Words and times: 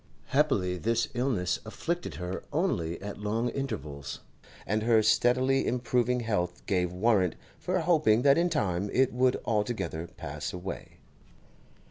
Happily 0.29 0.79
this 0.79 1.09
illness 1.13 1.59
afflicted 1.63 2.15
her 2.15 2.43
only 2.51 2.99
at 3.03 3.19
long 3.19 3.49
intervals, 3.49 4.21
and 4.65 4.81
her 4.81 5.03
steadily 5.03 5.67
improving 5.67 6.21
health 6.21 6.65
gave 6.65 6.91
warrant 6.91 7.35
for 7.59 7.77
hoping 7.81 8.23
that 8.23 8.35
in 8.35 8.49
time 8.49 8.89
it 8.93 9.13
would 9.13 9.39
altogether 9.45 10.07
pass 10.07 10.53
away. 10.53 10.97